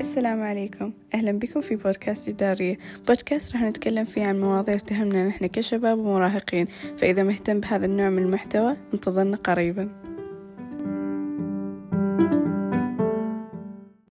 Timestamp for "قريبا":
9.36-9.88